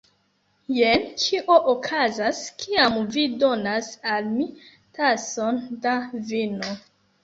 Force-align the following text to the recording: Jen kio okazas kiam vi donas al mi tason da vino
Jen 0.77 1.03
kio 1.23 1.57
okazas 1.73 2.41
kiam 2.63 2.99
vi 3.13 3.29
donas 3.45 3.93
al 4.17 4.35
mi 4.35 4.51
tason 5.01 5.65
da 5.89 5.99
vino 6.37 6.79